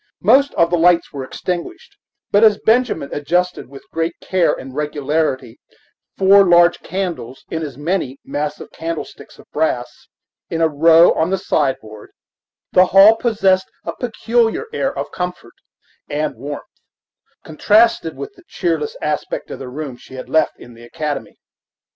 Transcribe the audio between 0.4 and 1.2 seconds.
of the lights